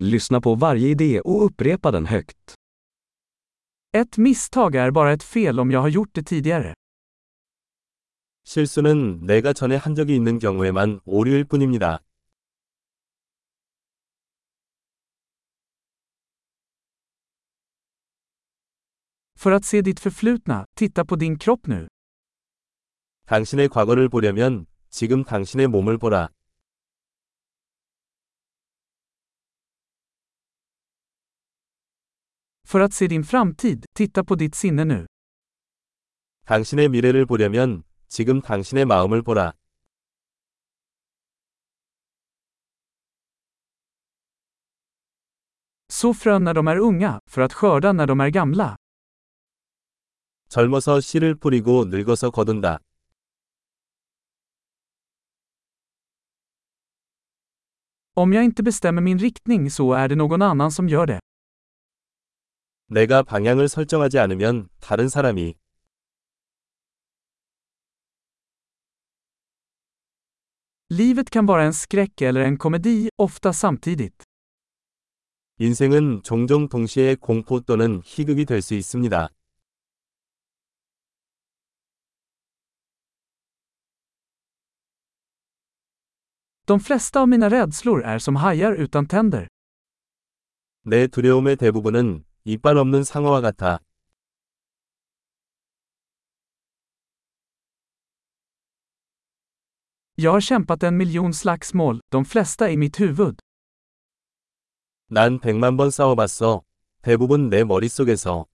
Lyssna 0.00 0.40
på 0.40 0.54
varje 0.54 0.88
idé 0.88 1.20
och 1.20 1.44
upprepa 1.44 1.90
den 1.90 2.06
högt. 2.06 2.54
Ett 3.92 4.18
misstag 4.18 4.74
är 4.74 4.90
bara 4.90 5.12
ett 5.12 5.22
fel 5.22 5.60
om 5.60 5.70
jag 5.70 5.80
har 5.80 5.88
gjort 5.88 6.10
det 6.14 6.22
tidigare. 6.22 6.74
실수는 8.44 9.26
내가 9.26 9.52
전에 9.52 9.76
한 9.76 9.94
적이 9.94 10.16
있는 10.16 10.38
경우에만 10.38 11.00
오류일 11.04 11.44
뿐입니다. 11.44 11.98
För 19.36 19.52
att 19.52 19.64
se 19.64 19.82
ditt 19.82 20.00
förflutna, 20.00 20.64
titta 20.76 21.04
på 21.04 21.16
din 21.16 21.38
kropp 21.38 21.66
nu. 21.66 21.88
당신의 23.26 23.68
과거를 23.68 24.08
보려면 24.08 24.66
지금 24.90 25.24
당신의 25.24 25.66
몸을 25.66 25.98
보라. 25.98 26.28
För 32.67 32.79
att 32.79 32.93
se 32.93 33.07
din 33.07 33.23
framtid, 33.23 33.85
titta 33.93 34.23
på 34.23 34.35
ditt 34.35 34.55
sinne 34.55 34.83
nu. 34.85 35.05
당신의 36.45 36.89
미래를 36.89 37.25
보려면 37.25 37.83
지금 38.07 38.41
당신의 38.41 38.85
마음을 38.85 39.21
보라. 39.21 39.53
Så 45.89 46.13
frön 46.13 46.43
när 46.43 46.53
de 46.53 46.67
är 46.67 46.77
unga, 46.77 47.19
för 47.29 47.41
att 47.41 47.53
skörda 47.53 47.93
när 47.93 48.07
de 48.07 48.19
är 48.19 48.29
gamla. 48.29 48.75
젊어서 50.49 51.01
씨를 51.01 51.35
뿌리고 51.35 51.85
늙어서 51.85 52.29
거둔다. 52.31 52.79
Om 58.15 58.33
jag 58.33 58.43
inte 58.43 58.63
bestämmer 58.63 59.01
min 59.01 59.17
riktning 59.19 59.71
så 59.71 59.93
är 59.93 60.07
det 60.07 60.15
någon 60.15 60.41
annan 60.41 60.71
som 60.71 60.89
gör 60.89 61.05
det. 61.05 61.19
내가 62.88 63.22
방향을 63.22 63.68
설정하지 63.68 64.18
않으면 64.18 64.68
다른 64.80 65.08
사람이 65.08 65.54
Livet 70.90 71.30
kan 71.30 71.46
vara 71.46 71.64
en 71.64 71.72
skräck 71.72 72.22
eller 72.22 72.46
en 72.46 72.56
komedi, 72.56 73.10
ofta 73.18 73.50
samtidigt. 73.50 74.24
인생은 75.58 76.22
종종 76.22 76.68
동시에 76.68 77.16
공포 77.16 77.60
또는 77.60 78.00
희극이 78.04 78.46
될 78.46 78.62
수 78.62 78.74
있습니다. 78.74 79.28
De 86.64 86.78
flesta 86.78 87.20
av 87.20 87.28
mina 87.28 87.48
rädslor 87.50 88.02
är 88.04 88.18
som 88.18 88.36
hajar 88.36 88.72
utan 88.80 89.06
tänder. 89.06 89.46
내 90.84 91.06
두려움의 91.06 91.56
대부분은 91.56 92.24
이빨 92.48 92.78
없는 92.78 93.04
상어와 93.04 93.42
같아. 93.42 93.78
Jag 100.16 100.32
har 100.32 100.40
kämpat 100.40 100.82
en 100.82 100.96
miljon 100.96 101.32
slagsmål, 101.32 102.00
de 102.10 102.24
flesta 102.24 102.70
i 102.70 102.76
mitt 102.76 103.00
huvud. 103.00 103.36
난 105.10 105.40
백만 105.40 105.76
번 105.76 105.90
싸워봤어. 105.90 106.62
대부분 107.02 107.50
내 107.50 107.64
머릿속에서. 107.64 108.46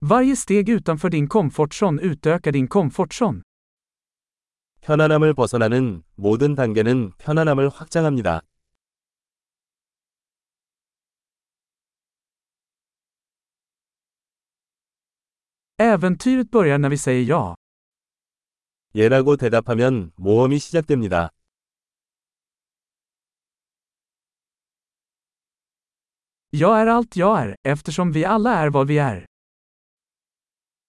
Varje 0.00 0.36
steg 0.36 0.68
utanför 0.68 1.10
din 1.10 1.28
komfortzon 1.28 1.98
utökar 1.98 2.52
din 2.52 2.66
komfortzon. 2.68 3.42
편안함을 4.86 5.34
벗어나는 5.34 6.04
모든 6.14 6.54
단계는 6.54 7.10
편안함을 7.18 7.68
확장합니다. 7.70 8.42
Äventyret 15.78 16.52
börjar 16.52 16.78
när 16.78 16.88
vi 16.88 16.96
säger 16.96 17.26
ja. 17.26 17.56
예라고 18.94 19.36
대답하면 19.36 20.12
모험이 20.14 20.60
시작됩니다. 20.60 21.30
Jag 26.52 26.80
är 26.80 26.86
allt 26.86 27.16
jag 27.16 27.40
är, 27.40 27.56
eftersom 27.64 28.12
vi 28.12 28.24
alla 28.24 28.54
är 28.54 28.70
vad 28.70 28.86
vi 28.86 28.98
är. 28.98 29.26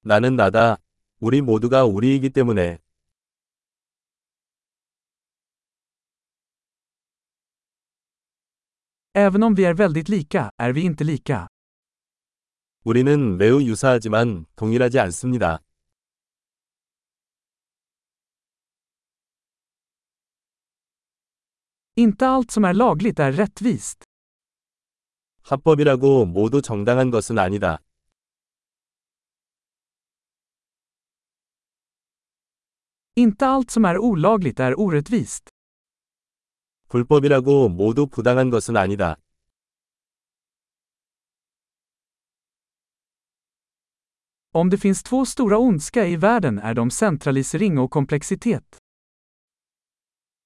나는 0.00 0.36
나다. 0.36 0.78
우리 1.20 1.42
모두가 1.42 1.84
우리이기 1.84 2.30
때문에. 2.30 2.78
Även 9.14 9.42
om 9.42 9.54
vi 9.54 9.64
är 9.64 9.74
väldigt 9.74 10.08
lika, 10.08 10.50
är 10.56 10.72
vi 10.72 10.80
inte 10.80 11.04
lika. 11.04 11.48
우리는 12.84 13.36
매우 13.36 13.60
유사하지만 13.62 14.46
동일하지 14.56 14.98
않습니다. 15.00 15.58
Inte 21.96 22.26
allt 22.28 22.50
som 22.50 22.64
är 22.64 22.74
lagligt 22.74 23.18
är 23.20 23.32
rättvist. 23.32 24.04
합법이라고 25.42 26.24
모두 26.24 26.62
정당한 26.62 27.10
것은 27.10 27.38
아니다. 27.38 27.78
Inte 33.16 33.46
allt 33.46 33.70
som 33.70 33.84
är 33.84 33.98
olagligt 33.98 34.60
är 34.60 34.80
orättvist. 34.80 35.50
불법이라고 36.92 37.70
모두 37.70 38.06
부당한 38.06 38.50
것은 38.50 38.76
아니다. 38.76 39.16
Om 44.52 44.68
det 44.68 44.76
finns 44.78 45.02
två 45.02 45.24
stora 45.24 45.56
ondska 45.56 46.04
i 46.04 46.16
världen 46.16 46.58
är 46.58 46.74
de 46.74 46.90
centralisering 46.90 47.78
och 47.78 47.90
komplexitet. 47.90 48.62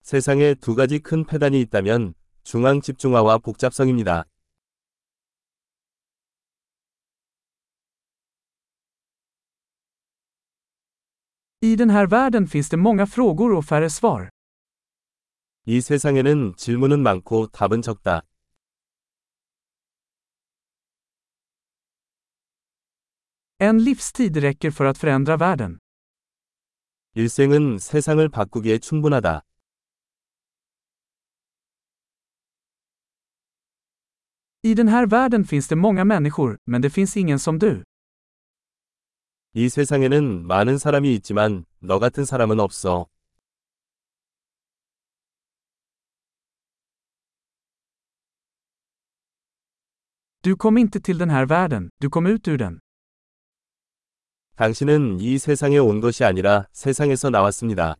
세상에 0.02 0.54
두 0.54 0.76
가지 0.76 1.00
큰 1.00 1.24
폐단이 1.24 1.60
있다면 1.62 2.14
중앙 2.44 2.80
집중화와 2.80 3.38
복잡성입니다. 3.38 4.24
I 11.60 11.74
den 11.74 11.90
här 11.90 12.06
världen 12.06 12.46
finns 12.46 12.68
det 12.68 12.76
många 12.76 13.06
frågor 13.06 13.52
och 13.52 13.64
färre 13.64 13.90
svar. 13.90 14.35
이 15.68 15.80
세상에는 15.80 16.54
질문은 16.56 17.02
많고 17.02 17.48
답은 17.48 17.82
적다. 17.82 18.22
En 23.58 23.80
livstid 23.80 24.38
räcker 24.38 24.70
för 24.70 24.86
att 24.86 24.96
förändra 24.96 25.36
världen. 25.36 25.78
일생은 27.14 27.78
세상을 27.78 28.28
바꾸기에 28.28 28.78
충분하다. 28.78 29.42
I 34.62 34.74
den 34.74 34.86
här 34.88 35.06
världen 35.06 35.44
finns 35.44 35.66
det 35.66 35.76
många 35.76 36.04
människor, 36.04 36.58
men 36.64 36.80
det 36.80 36.90
finns 36.90 37.16
ingen 37.16 37.38
som 37.38 37.58
du. 37.58 37.82
이 39.54 39.68
세상에는 39.68 40.46
많은 40.46 40.78
사람이 40.78 41.12
있지만 41.16 41.64
너 41.80 41.98
같은 41.98 42.24
사람은 42.24 42.60
없어. 42.60 43.08
Du 50.45 50.55
kom 50.55 50.77
inte 50.77 50.99
till 51.01 51.17
den 51.17 51.29
här 51.29 51.45
världen, 51.45 51.89
du 51.99 52.09
kom 52.09 52.25
ut 52.25 52.47
ur 52.47 52.57
den. 52.57 52.79
당신은 54.55 55.19
이 55.19 55.37
세상에 55.37 55.79
온 55.79 56.01
것이 56.01 56.23
아니라 56.23 56.67
세상에서 56.71 57.29
나왔습니다. 57.29 57.95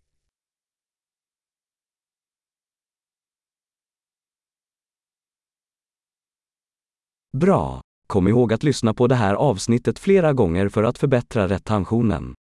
Bra! 7.34 7.82
Kom 8.08 8.28
ihåg 8.28 8.54
att 8.54 8.64
lyssna 8.64 8.94
på 8.94 9.08
det 9.08 9.16
här 9.16 9.36
avsnittet 9.36 10.00
flera 10.00 10.34
gånger 10.34 10.70
för 10.70 10.84
att 10.84 10.98
förbättra 10.98 11.48
retentionen. 11.48 12.34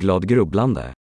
Glad 0.00 0.28
grubblande! 0.28 0.94